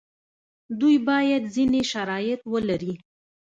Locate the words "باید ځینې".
1.09-1.81